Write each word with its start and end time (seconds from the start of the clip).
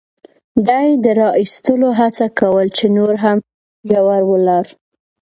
ده 0.65 0.77
یې 0.85 0.93
د 1.03 1.05
را 1.19 1.29
اېستلو 1.41 1.89
هڅه 1.99 2.25
کول، 2.39 2.67
چې 2.77 2.85
نور 2.97 3.13
هم 3.23 3.37
ژور 3.89 4.21
ولاړ. 4.31 4.65